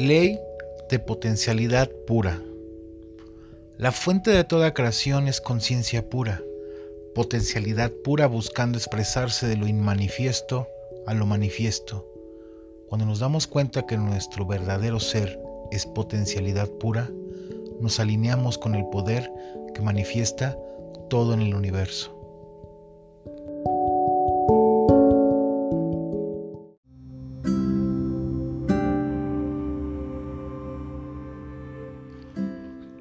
[0.00, 0.40] Ley
[0.88, 2.40] de potencialidad pura.
[3.76, 6.42] La fuente de toda creación es conciencia pura,
[7.14, 10.66] potencialidad pura buscando expresarse de lo inmanifiesto
[11.06, 12.10] a lo manifiesto.
[12.88, 15.38] Cuando nos damos cuenta que nuestro verdadero ser
[15.70, 17.10] es potencialidad pura,
[17.78, 19.30] nos alineamos con el poder
[19.74, 20.56] que manifiesta
[21.10, 22.19] todo en el universo.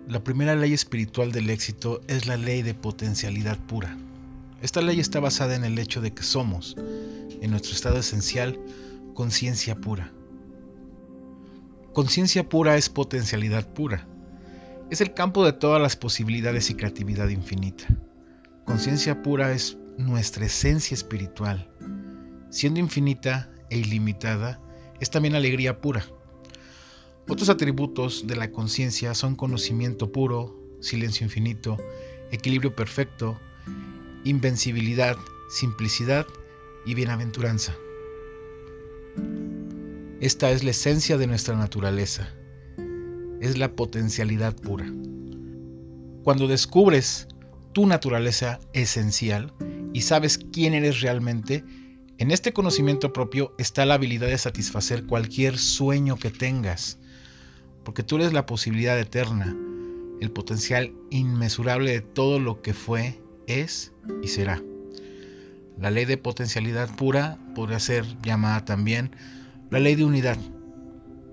[0.09, 3.95] La primera ley espiritual del éxito es la ley de potencialidad pura.
[4.59, 6.75] Esta ley está basada en el hecho de que somos,
[7.41, 8.59] en nuestro estado esencial,
[9.13, 10.11] conciencia pura.
[11.93, 14.07] Conciencia pura es potencialidad pura.
[14.89, 17.85] Es el campo de todas las posibilidades y creatividad infinita.
[18.65, 21.69] Conciencia pura es nuestra esencia espiritual.
[22.49, 24.59] Siendo infinita e ilimitada,
[24.99, 26.03] es también alegría pura.
[27.29, 31.77] Otros atributos de la conciencia son conocimiento puro, silencio infinito,
[32.31, 33.39] equilibrio perfecto,
[34.23, 35.15] invencibilidad,
[35.47, 36.25] simplicidad
[36.87, 37.77] y bienaventuranza.
[40.19, 42.33] Esta es la esencia de nuestra naturaleza.
[43.41, 44.91] Es la potencialidad pura.
[46.23, 47.27] Cuando descubres
[47.73, 49.53] tu naturaleza esencial
[49.93, 51.63] y sabes quién eres realmente,
[52.17, 56.98] en este conocimiento propio está la habilidad de satisfacer cualquier sueño que tengas
[57.83, 59.55] porque tú eres la posibilidad eterna,
[60.21, 64.61] el potencial inmesurable de todo lo que fue, es y será.
[65.79, 69.11] La ley de potencialidad pura podría ser llamada también
[69.69, 70.37] la ley de unidad,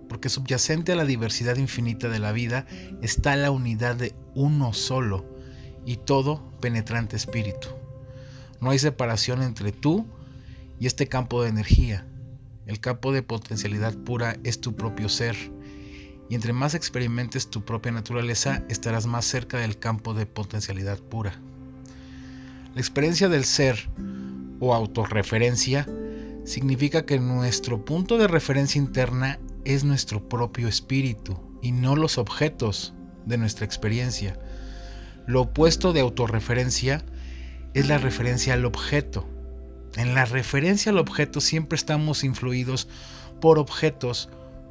[0.09, 2.67] porque subyacente a la diversidad infinita de la vida
[3.03, 5.25] está la unidad de uno solo
[5.85, 7.69] y todo penetrante espíritu.
[8.61, 10.07] No hay separación entre tú
[10.79, 12.07] y este campo de energía.
[12.67, 15.37] El campo de potencialidad pura es tu propio ser
[16.29, 21.41] y entre más experimentes tu propia naturaleza, estarás más cerca del campo de potencialidad pura.
[22.75, 23.89] La experiencia del ser
[24.61, 25.87] o autorreferencia
[26.45, 32.95] significa que nuestro punto de referencia interna es nuestro propio espíritu y no los objetos
[33.25, 34.39] de nuestra experiencia.
[35.27, 37.05] Lo opuesto de autorreferencia
[37.75, 39.29] es la referencia al objeto.
[39.97, 42.89] En la referencia al objeto siempre estamos influidos
[43.41, 44.29] por objetos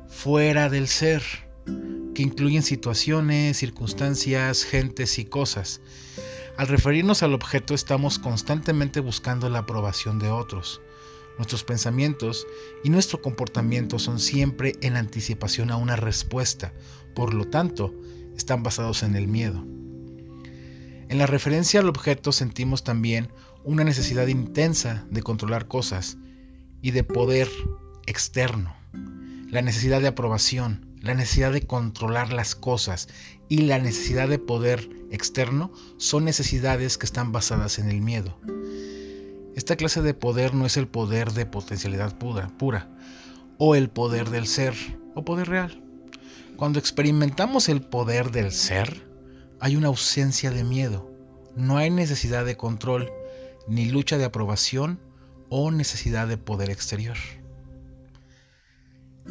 [0.08, 1.24] fuera del ser
[1.66, 5.82] que incluyen situaciones, circunstancias, gentes y cosas.
[6.58, 10.82] Al referirnos al objeto estamos constantemente buscando la aprobación de otros.
[11.38, 12.48] Nuestros pensamientos
[12.84, 16.74] y nuestro comportamiento son siempre en anticipación a una respuesta,
[17.14, 17.94] por lo tanto,
[18.38, 19.66] están basados en el miedo.
[21.10, 23.30] En la referencia al objeto sentimos también
[23.64, 26.18] una necesidad intensa de controlar cosas
[26.82, 27.50] y de poder
[28.06, 28.76] externo,
[29.50, 33.08] la necesidad de aprobación, la necesidad de controlar las cosas
[33.48, 38.36] y la necesidad de poder externo son necesidades que están basadas en el miedo.
[39.56, 42.90] Esta clase de poder no es el poder de potencialidad pura, pura
[43.60, 44.74] o el poder del ser
[45.14, 45.80] o poder real.
[46.58, 49.08] Cuando experimentamos el poder del ser,
[49.60, 51.12] hay una ausencia de miedo.
[51.56, 53.12] No hay necesidad de control,
[53.68, 55.00] ni lucha de aprobación
[55.50, 57.18] o necesidad de poder exterior.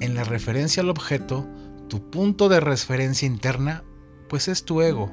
[0.00, 1.46] En la referencia al objeto,
[1.88, 3.84] tu punto de referencia interna,
[4.28, 5.12] pues es tu ego.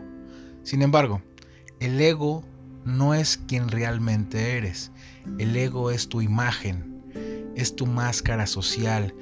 [0.63, 1.21] Sin embargo,
[1.79, 2.43] el ego
[2.85, 4.91] no es quien realmente eres.
[5.37, 7.03] El ego es tu imagen,
[7.55, 9.13] es tu máscara social,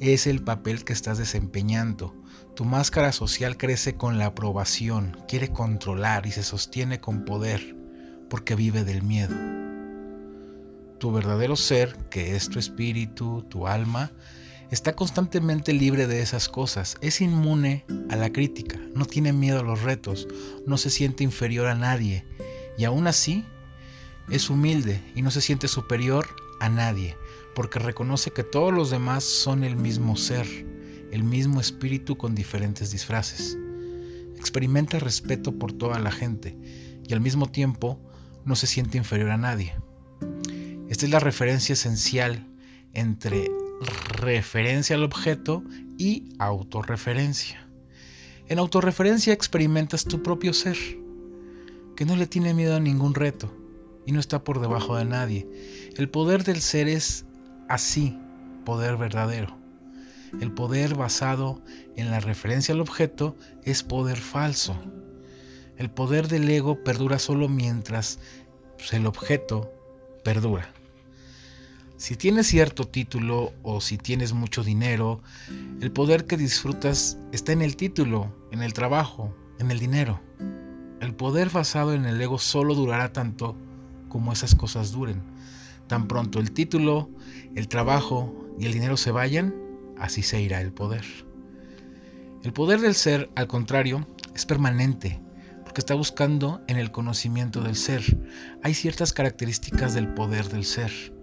[0.00, 2.14] es el papel que estás desempeñando.
[2.54, 7.76] Tu máscara social crece con la aprobación, quiere controlar y se sostiene con poder,
[8.30, 9.34] porque vive del miedo.
[10.98, 14.12] Tu verdadero ser, que es tu espíritu, tu alma,
[14.70, 19.64] está constantemente libre de esas cosas, es inmune a la crítica, no tiene miedo a
[19.64, 20.26] los retos,
[20.66, 22.24] no se siente inferior a nadie
[22.76, 23.44] y aún así
[24.30, 26.26] es humilde y no se siente superior
[26.60, 27.16] a nadie,
[27.54, 30.46] porque reconoce que todos los demás son el mismo ser,
[31.12, 33.56] el mismo espíritu con diferentes disfraces.
[34.36, 36.56] Experimenta respeto por toda la gente
[37.06, 38.00] y al mismo tiempo
[38.44, 39.74] no se siente inferior a nadie.
[40.88, 42.46] Esta es la referencia esencial
[42.92, 43.50] entre
[43.80, 45.62] referencia al objeto
[45.98, 47.66] y autorreferencia.
[48.48, 50.76] En autorreferencia experimentas tu propio ser,
[51.96, 53.52] que no le tiene miedo a ningún reto
[54.06, 55.48] y no está por debajo de nadie.
[55.96, 57.24] El poder del ser es
[57.68, 58.18] así,
[58.64, 59.56] poder verdadero.
[60.40, 61.62] El poder basado
[61.96, 64.76] en la referencia al objeto es poder falso.
[65.76, 68.18] El poder del ego perdura solo mientras
[68.92, 69.72] el objeto
[70.24, 70.72] perdura.
[71.96, 75.22] Si tienes cierto título o si tienes mucho dinero,
[75.80, 80.20] el poder que disfrutas está en el título, en el trabajo, en el dinero.
[81.00, 83.56] El poder basado en el ego solo durará tanto
[84.08, 85.22] como esas cosas duren.
[85.86, 87.10] Tan pronto el título,
[87.54, 89.54] el trabajo y el dinero se vayan,
[89.96, 91.04] así se irá el poder.
[92.42, 95.20] El poder del ser, al contrario, es permanente,
[95.62, 98.02] porque está buscando en el conocimiento del ser.
[98.64, 101.13] Hay ciertas características del poder del ser.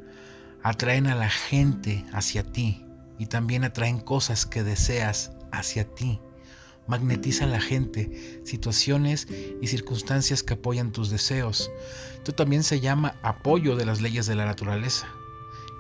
[0.64, 2.86] Atraen a la gente hacia ti
[3.18, 6.20] y también atraen cosas que deseas hacia ti.
[6.88, 9.28] Magnetiza a la gente, situaciones
[9.62, 11.72] y circunstancias que apoyan tus deseos.
[12.16, 15.08] Esto también se llama apoyo de las leyes de la naturaleza.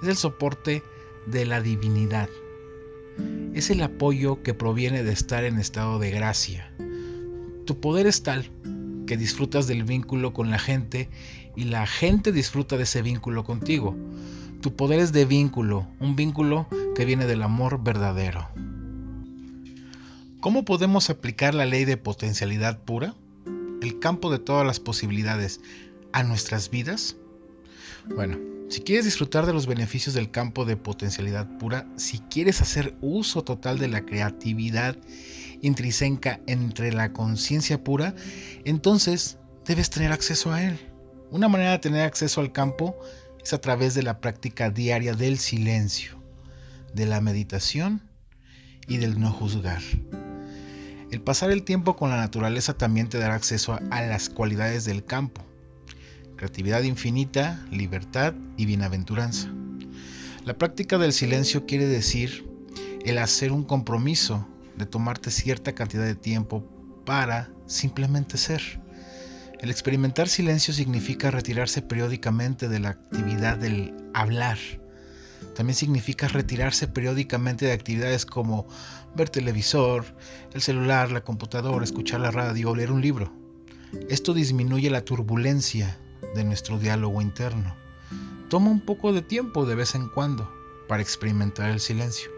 [0.01, 0.83] Es el soporte
[1.27, 2.29] de la divinidad.
[3.53, 6.73] Es el apoyo que proviene de estar en estado de gracia.
[7.65, 8.49] Tu poder es tal
[9.05, 11.09] que disfrutas del vínculo con la gente
[11.55, 13.95] y la gente disfruta de ese vínculo contigo.
[14.61, 18.47] Tu poder es de vínculo, un vínculo que viene del amor verdadero.
[20.39, 23.15] ¿Cómo podemos aplicar la ley de potencialidad pura,
[23.81, 25.61] el campo de todas las posibilidades,
[26.13, 27.15] a nuestras vidas?
[28.15, 28.37] Bueno,
[28.69, 33.43] si quieres disfrutar de los beneficios del campo de potencialidad pura, si quieres hacer uso
[33.43, 34.95] total de la creatividad
[35.61, 38.13] intrínseca entre la conciencia pura,
[38.63, 40.79] entonces debes tener acceso a él.
[41.31, 42.95] Una manera de tener acceso al campo
[43.43, 46.21] es a través de la práctica diaria del silencio,
[46.93, 48.01] de la meditación
[48.87, 49.81] y del no juzgar.
[51.11, 55.03] El pasar el tiempo con la naturaleza también te dará acceso a, las cualidades del
[55.03, 55.45] campo
[56.41, 59.47] creatividad infinita, libertad y bienaventuranza.
[60.43, 62.49] La práctica del silencio quiere decir
[63.05, 66.67] el hacer un compromiso de tomarte cierta cantidad de tiempo
[67.05, 68.81] para simplemente ser.
[69.61, 74.57] El experimentar silencio significa retirarse periódicamente de la actividad del hablar.
[75.55, 78.65] También significa retirarse periódicamente de actividades como
[79.15, 80.03] ver televisor,
[80.53, 83.31] el celular, la computadora, escuchar la radio o leer un libro.
[84.09, 85.95] Esto disminuye la turbulencia
[86.33, 87.75] de nuestro diálogo interno.
[88.49, 90.51] Toma un poco de tiempo de vez en cuando
[90.87, 92.31] para experimentar el silencio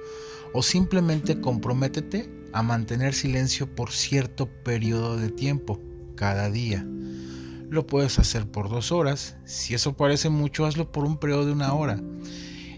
[0.51, 5.79] o simplemente comprométete a mantener silencio por cierto periodo de tiempo
[6.15, 6.85] cada día.
[7.69, 11.51] Lo puedes hacer por dos horas, si eso parece mucho hazlo por un periodo de
[11.53, 11.99] una hora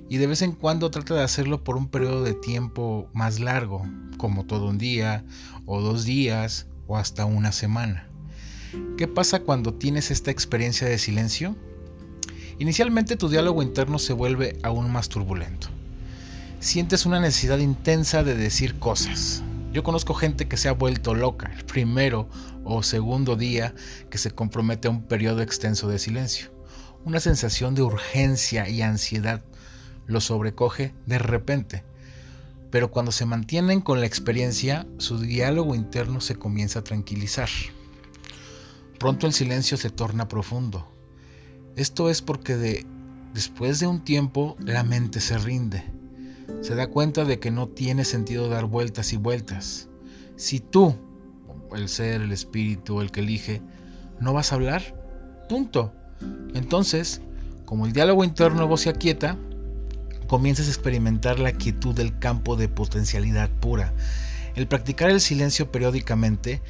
[0.10, 3.86] y de vez en cuando trata de hacerlo por un periodo de tiempo más largo,
[4.18, 5.26] como todo un día
[5.66, 8.08] o dos días o hasta una semana.
[8.98, 11.56] ¿Qué pasa cuando tienes esta experiencia de silencio?
[12.60, 15.68] Inicialmente tu diálogo interno se vuelve aún más turbulento.
[16.60, 19.44] Sientes una necesidad intensa de decir cosas.
[19.76, 22.30] Yo conozco gente que se ha vuelto loca el primero
[22.64, 23.76] o segundo día
[24.10, 26.50] que se compromete a un periodo extenso de silencio.
[27.04, 29.44] Una sensación de urgencia y ansiedad
[30.08, 31.84] lo sobrecoge de repente.
[32.72, 37.50] Pero cuando se mantienen con la experiencia, su diálogo interno se comienza a tranquilizar.
[38.98, 40.90] Pronto el silencio se torna profundo.
[41.76, 42.86] Esto es porque de,
[43.34, 45.84] después de un tiempo la mente se rinde.
[46.62, 49.90] Se da cuenta de que no tiene sentido dar vueltas y vueltas.
[50.36, 50.96] Si tú,
[51.76, 53.62] el ser, el espíritu, el que elige,
[54.20, 54.82] no vas a hablar,
[55.50, 55.94] punto.
[56.54, 57.22] Entonces,
[57.66, 59.38] como el diálogo interno luego se aquieta,
[60.28, 63.94] comienzas a experimentar la quietud del campo de potencialidad pura
[64.56, 66.62] el practicar el silencio periódicamente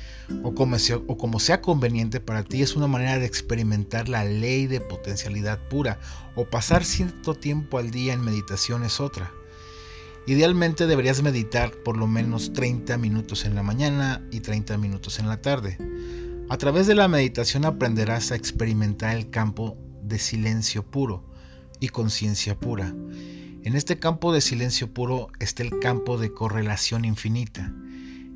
[0.44, 4.26] o como, sea, o como sea conveniente para ti es una manera de experimentar la
[4.26, 6.00] ley de potencialidad pura
[6.36, 9.32] o pasar cierto tiempo al día en meditación es otra.
[10.28, 15.28] Idealmente deberías meditar por lo menos 30 minutos en la mañana y 30 minutos en
[15.28, 15.78] la tarde.
[16.50, 21.24] A través de la meditación aprenderás a experimentar el campo de silencio puro
[21.80, 22.94] y conciencia pura
[23.66, 27.74] en este campo de silencio puro está el campo de correlación infinita,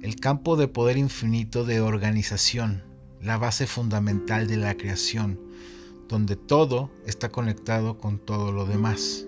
[0.01, 2.81] el campo de poder infinito de organización,
[3.21, 5.39] la base fundamental de la creación,
[6.07, 9.27] donde todo está conectado con todo lo demás.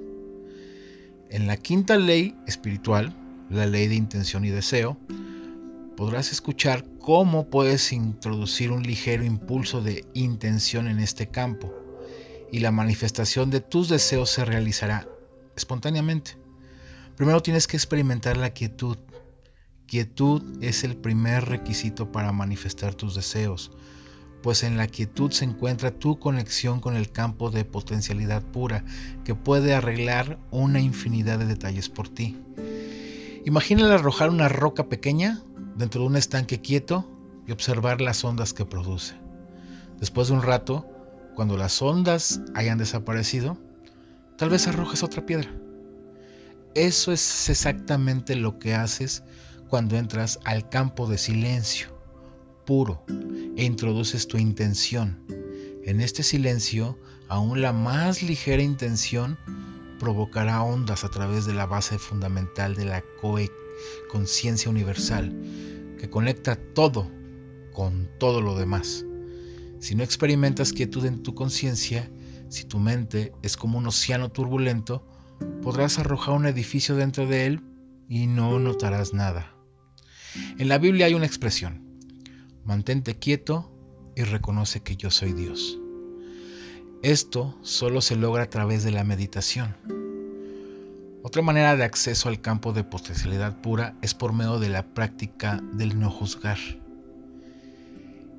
[1.31, 3.15] En la quinta ley espiritual,
[3.49, 4.97] la ley de intención y deseo,
[5.95, 11.73] podrás escuchar cómo puedes introducir un ligero impulso de intención en este campo
[12.51, 15.07] y la manifestación de tus deseos se realizará
[15.55, 16.37] espontáneamente.
[17.15, 18.97] Primero tienes que experimentar la quietud.
[19.87, 23.71] Quietud es el primer requisito para manifestar tus deseos,
[24.41, 28.83] pues en la quietud se encuentra tu conexión con el campo de potencialidad pura
[29.23, 32.37] que puede arreglar una infinidad de detalles por ti.
[33.45, 35.41] Imagina arrojar una roca pequeña
[35.75, 37.09] dentro de un estanque quieto
[37.47, 39.15] y observar las ondas que produce.
[39.99, 40.87] Después de un rato,
[41.35, 43.57] cuando las ondas hayan desaparecido,
[44.37, 45.49] tal vez arrojes otra piedra.
[46.73, 49.23] Eso es exactamente lo que haces
[49.67, 52.00] cuando entras al campo de silencio
[52.71, 53.03] puro
[53.57, 55.19] e introduces tu intención.
[55.83, 56.97] En este silencio,
[57.27, 59.37] aún la más ligera intención
[59.99, 63.03] provocará ondas a través de la base fundamental de la
[64.09, 65.37] conciencia universal,
[65.99, 67.11] que conecta todo
[67.73, 69.05] con todo lo demás.
[69.81, 72.09] Si no experimentas quietud en tu conciencia,
[72.47, 75.05] si tu mente es como un océano turbulento,
[75.61, 77.61] podrás arrojar un edificio dentro de él
[78.07, 79.53] y no notarás nada.
[80.57, 81.80] En la Biblia hay una expresión,
[82.63, 83.71] mantente quieto
[84.15, 85.79] y reconoce que yo soy Dios.
[87.01, 89.75] Esto solo se logra a través de la meditación.
[91.23, 95.61] Otra manera de acceso al campo de potencialidad pura es por medio de la práctica
[95.73, 96.57] del no juzgar.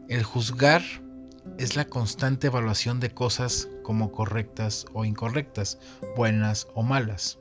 [0.09, 0.83] El juzgar
[1.59, 5.79] es la constante evaluación de cosas como correctas o incorrectas,
[6.17, 7.39] buenas o malas.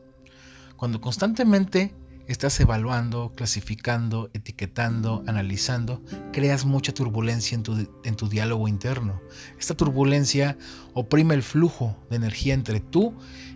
[0.78, 1.94] Cuando constantemente
[2.32, 9.22] estás evaluando, clasificando, etiquetando, analizando, creas mucha turbulencia en tu, en tu, diálogo interno.
[9.60, 10.58] Esta turbulencia
[10.94, 13.14] oprime el flujo de energía entre tú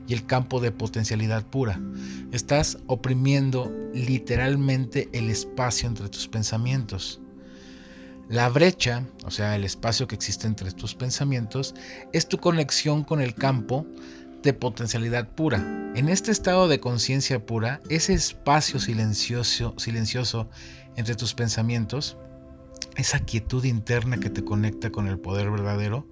[0.08, 1.80] y el campo de potencialidad pura.
[2.32, 7.22] Estás oprimiendo literalmente el espacio entre tus pensamientos.
[8.28, 11.76] La brecha, o sea, el espacio que existe entre tus pensamientos,
[12.12, 13.86] es tu conexión con el campo
[14.46, 15.58] de potencialidad pura.
[15.96, 20.50] En este estado de conciencia pura, ese espacio silencioso,
[20.96, 22.16] entre tus pensamientos,
[22.96, 26.08] esa quietud interna que te conecta con el poder verdadero,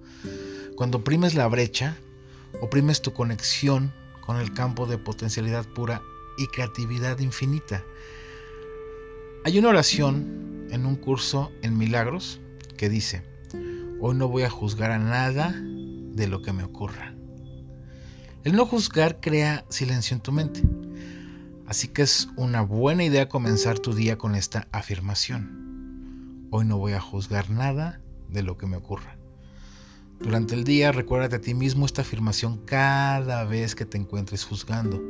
[0.75, 1.95] cuando oprimes la brecha,
[2.59, 3.93] oprimes tu conexión
[4.25, 6.01] con el campo de potencialidad pura
[6.37, 7.83] y creatividad infinita.
[9.45, 12.41] Hay una oración en un curso en milagros
[12.77, 13.21] que dice,
[14.01, 17.12] hoy no voy a juzgar a nada de lo que me ocurra.
[18.43, 20.61] El no juzgar crea silencio en tu mente.
[21.65, 26.49] Así que es una buena idea comenzar tu día con esta afirmación.
[26.51, 29.15] Hoy no voy a juzgar nada de lo que me ocurra.
[30.19, 35.01] Durante el día recuérdate a ti mismo esta afirmación cada vez que te encuentres juzgando.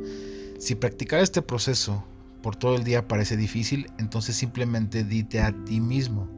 [0.60, 2.04] Si practicar este proceso
[2.40, 6.28] por todo el día parece difícil, entonces simplemente dite a ti mismo,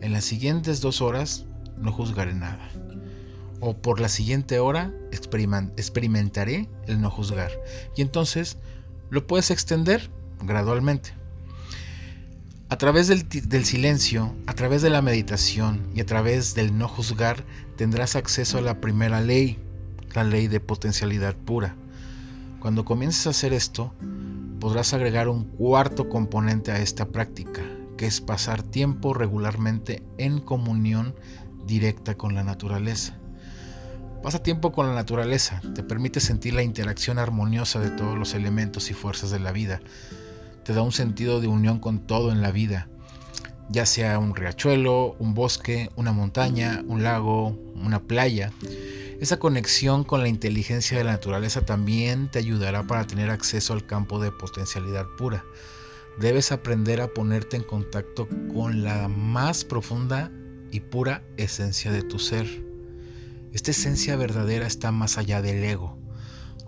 [0.00, 1.46] en las siguientes dos horas
[1.78, 2.70] no juzgaré nada.
[3.60, 7.50] O por la siguiente hora experimentaré el no juzgar.
[7.96, 8.58] Y entonces
[9.10, 10.10] lo puedes extender
[10.42, 11.18] gradualmente.
[12.70, 17.42] A través del, silencio, a través de la meditación y a través del no juzgar,
[17.76, 19.58] tendrás acceso a la primera ley,
[20.14, 21.76] la ley de potencialidad pura.
[22.60, 23.94] Cuando comiences a hacer esto,
[24.60, 27.62] podrás agregar un cuarto componente a esta práctica,
[27.96, 31.14] que es pasar tiempo regularmente en comunión
[31.66, 33.18] directa con la naturaleza.
[34.22, 38.90] Pasa tiempo con la naturaleza, te permite sentir la interacción armoniosa de todos los elementos
[38.90, 39.80] y fuerzas de la vida,
[40.64, 42.88] te da un sentido de unión con todo en la vida,
[43.70, 48.52] ya sea un riachuelo, un bosque, una montaña, un lago, una playa.
[49.20, 53.86] Esa conexión con la inteligencia de la naturaleza también te ayudará para tener acceso al
[53.86, 55.44] campo de potencialidad pura.
[56.20, 60.30] Debes aprender a ponerte en contacto con la más profunda
[60.70, 62.67] y pura esencia de tu ser.
[63.52, 65.98] Esta esencia verdadera está más allá del ego.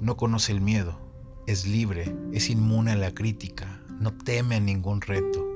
[0.00, 0.98] No conoce el miedo,
[1.46, 5.46] es libre, es inmune a la crítica, no teme a ningún reto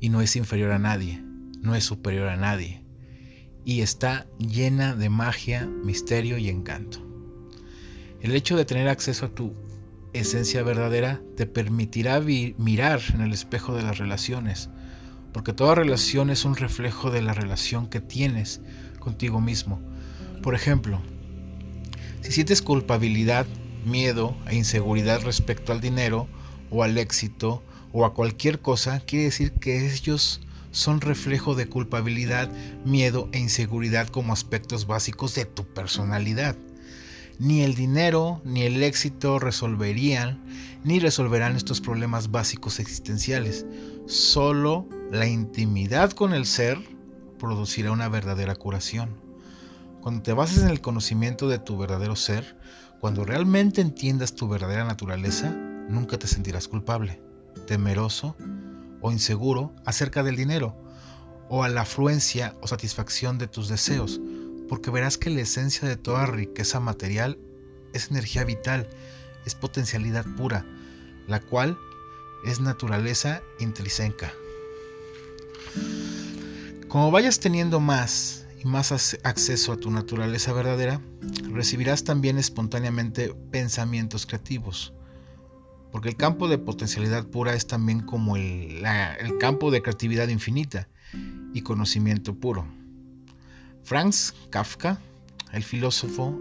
[0.00, 1.22] y no es inferior a nadie,
[1.60, 2.80] no es superior a nadie
[3.64, 6.98] y está llena de magia, misterio y encanto.
[8.20, 9.54] El hecho de tener acceso a tu
[10.12, 14.70] esencia verdadera te permitirá mirar en el espejo de las relaciones,
[15.32, 18.60] porque toda relación es un reflejo de la relación que tienes
[18.98, 19.80] contigo mismo.
[20.42, 21.00] Por ejemplo,
[22.22, 23.46] si sientes culpabilidad,
[23.84, 26.28] miedo e inseguridad respecto al dinero
[26.70, 32.50] o al éxito o a cualquier cosa, quiere decir que ellos son reflejo de culpabilidad,
[32.84, 36.56] miedo e inseguridad como aspectos básicos de tu personalidad.
[37.38, 40.44] Ni el dinero ni el éxito resolverían
[40.84, 43.66] ni resolverán estos problemas básicos existenciales.
[44.06, 46.78] Solo la intimidad con el ser
[47.38, 49.29] producirá una verdadera curación.
[50.00, 52.56] Cuando te bases en el conocimiento de tu verdadero ser,
[53.00, 57.20] cuando realmente entiendas tu verdadera naturaleza, nunca te sentirás culpable,
[57.66, 58.34] temeroso
[59.02, 60.74] o inseguro acerca del dinero
[61.50, 64.20] o a la afluencia o satisfacción de tus deseos,
[64.70, 67.38] porque verás que la esencia de toda riqueza material
[67.92, 68.88] es energía vital,
[69.44, 70.64] es potencialidad pura,
[71.26, 71.76] la cual
[72.46, 74.32] es naturaleza intrínseca.
[76.88, 81.00] Como vayas teniendo más y más acceso a tu naturaleza verdadera,
[81.50, 84.92] recibirás también espontáneamente pensamientos creativos.
[85.90, 88.84] Porque el campo de potencialidad pura es también como el,
[89.20, 90.88] el campo de creatividad infinita
[91.54, 92.66] y conocimiento puro.
[93.82, 95.00] Franz Kafka,
[95.52, 96.38] el filósofo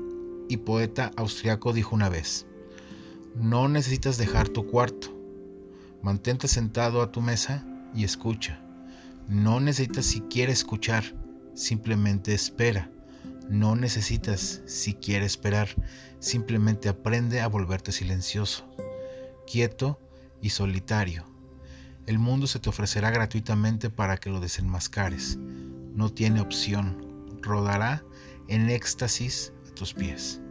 [0.49, 2.45] y poeta austriaco, dijo una vez,
[3.35, 5.15] no necesitas dejar tu cuarto,
[6.03, 8.61] mantente sentado a tu mesa y escucha.
[9.27, 11.15] No necesitas siquiera escuchar,
[11.59, 12.89] simplemente espera.
[13.49, 15.69] No necesitas siquiera esperar,
[16.19, 18.65] simplemente aprende a volverte silencioso,
[19.45, 19.99] quieto
[20.41, 21.25] y solitario.
[22.05, 25.37] El mundo se te ofrecerá gratuitamente para que lo desenmascares.
[25.37, 27.05] No tiene opción.
[27.41, 28.03] Rodará
[28.47, 30.41] en éxtasis a tus pies.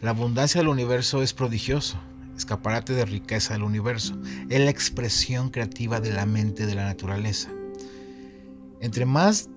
[0.00, 1.98] La abundancia del universo es prodigioso,
[2.36, 4.18] escaparate de riqueza del universo,
[4.48, 7.50] es la expresión creativa de la mente de la naturaleza.
[8.80, 9.48] Entre más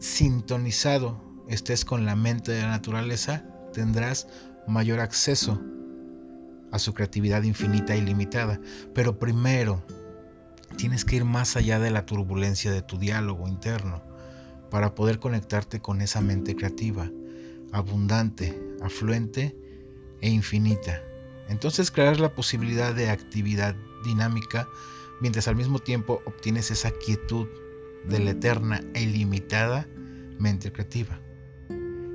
[0.00, 4.26] sintonizado estés con la mente de la naturaleza, tendrás
[4.66, 5.60] mayor acceso
[6.72, 8.60] a su creatividad infinita y limitada.
[8.94, 9.84] Pero primero,
[10.76, 14.02] tienes que ir más allá de la turbulencia de tu diálogo interno
[14.70, 17.10] para poder conectarte con esa mente creativa,
[17.72, 19.56] abundante, afluente
[20.20, 21.02] e infinita.
[21.48, 24.68] Entonces crearás la posibilidad de actividad dinámica
[25.20, 27.48] mientras al mismo tiempo obtienes esa quietud
[28.08, 29.86] de la eterna e ilimitada
[30.38, 31.20] mente creativa.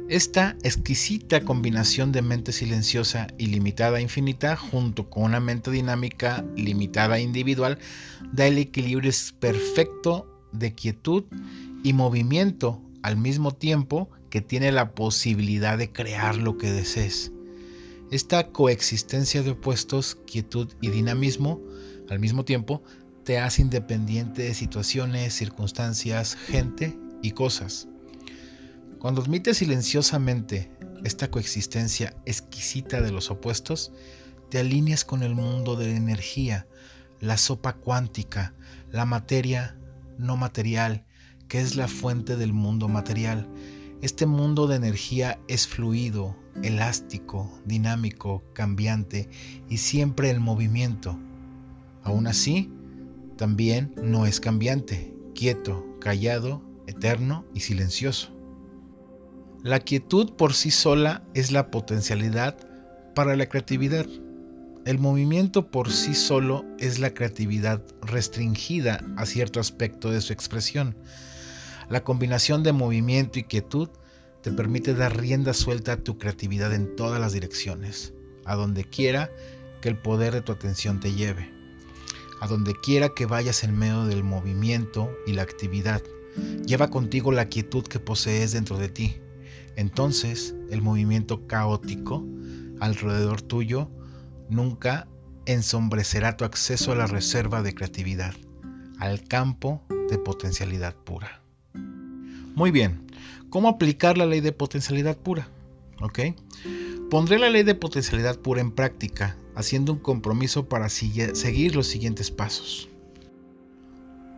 [0.07, 7.17] Esta exquisita combinación de mente silenciosa ilimitada e infinita junto con una mente dinámica limitada
[7.17, 7.79] e individual
[8.31, 11.23] da el equilibrio perfecto de quietud
[11.83, 17.31] y movimiento al mismo tiempo que tiene la posibilidad de crear lo que desees.
[18.11, 21.59] Esta coexistencia de opuestos, quietud y dinamismo,
[22.09, 22.83] al mismo tiempo,
[23.25, 27.87] te hace independiente de situaciones, circunstancias, gente y cosas.
[28.99, 30.71] Cuando admites silenciosamente
[31.03, 33.91] esta coexistencia exquisita de los opuestos,
[34.49, 36.67] te alineas con el mundo de la energía,
[37.19, 38.53] la sopa cuántica,
[38.91, 39.75] la materia
[40.19, 41.03] no material,
[41.47, 43.49] que es la fuente del mundo material.
[44.03, 49.29] Este mundo de energía es fluido, elástico, dinámico, cambiante
[49.67, 51.19] y siempre en movimiento.
[52.03, 52.71] Aún así,
[53.37, 58.31] también no es cambiante, quieto, callado, eterno y silencioso.
[59.63, 62.57] La quietud por sí sola es la potencialidad
[63.15, 64.05] para la creatividad.
[64.85, 70.95] El movimiento por sí solo es la creatividad restringida a cierto aspecto de su expresión.
[71.89, 73.89] La combinación de movimiento y quietud
[74.43, 78.13] te permite dar rienda suelta a tu creatividad en todas las direcciones,
[78.45, 79.31] a donde quiera
[79.81, 81.51] que el poder de tu atención te lleve,
[82.41, 86.01] a donde quiera que vayas en medio del movimiento y la actividad.
[86.65, 89.17] Lleva contigo la quietud que posees dentro de ti.
[89.75, 92.25] Entonces el movimiento caótico
[92.79, 93.89] alrededor tuyo
[94.49, 95.07] nunca
[95.45, 98.33] ensombrecerá tu acceso a la reserva de creatividad,
[98.99, 101.41] al campo de potencialidad pura.
[102.55, 103.05] Muy bien,
[103.55, 105.47] ¿Cómo aplicar la ley de potencialidad pura?
[106.01, 106.19] ¿Ok?
[107.09, 112.31] Pondré la ley de potencialidad pura en práctica, haciendo un compromiso para seguir los siguientes
[112.31, 112.89] pasos.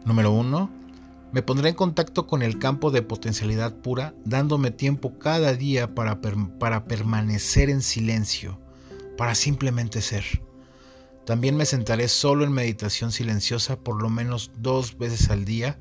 [0.05, 0.69] Número 1.
[1.33, 6.21] Me pondré en contacto con el campo de potencialidad pura, dándome tiempo cada día para,
[6.59, 8.59] para permanecer en silencio,
[9.17, 10.23] para simplemente ser.
[11.25, 15.77] También me sentaré solo en meditación silenciosa por lo menos dos veces al día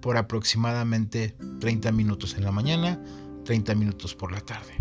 [0.00, 3.00] por aproximadamente 30 minutos en la mañana,
[3.44, 4.74] 30 minutos por la tarde.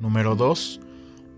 [0.00, 0.80] Número 2.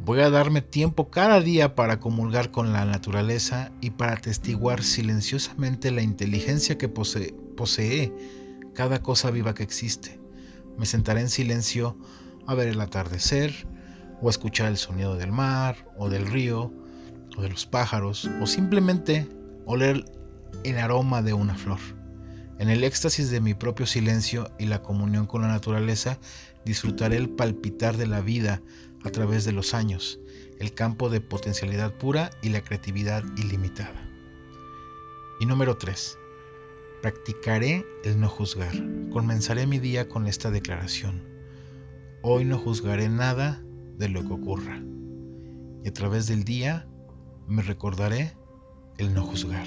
[0.04, 5.90] Voy a darme tiempo cada día para comulgar con la naturaleza y para atestiguar silenciosamente
[5.90, 8.12] la inteligencia que posee, posee
[8.74, 10.20] cada cosa viva que existe.
[10.78, 11.98] Me sentaré en silencio
[12.46, 13.66] a ver el atardecer,
[14.22, 16.72] o a escuchar el sonido del mar, o del río,
[17.36, 19.28] o de los pájaros, o simplemente
[19.66, 20.04] oler
[20.64, 21.80] el aroma de una flor.
[22.58, 26.18] En el éxtasis de mi propio silencio y la comunión con la naturaleza,
[26.64, 28.62] disfrutaré el palpitar de la vida
[29.04, 30.20] a través de los años,
[30.58, 34.08] el campo de potencialidad pura y la creatividad ilimitada.
[35.40, 36.18] Y número 3.
[37.02, 38.74] Practicaré el no juzgar.
[39.10, 41.22] Comenzaré mi día con esta declaración.
[42.22, 43.62] Hoy no juzgaré nada
[43.96, 44.82] de lo que ocurra.
[45.84, 46.88] Y a través del día
[47.46, 48.36] me recordaré
[48.98, 49.66] el no juzgar.